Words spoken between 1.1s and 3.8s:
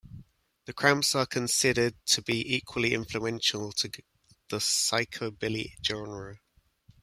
are considered to be equally influential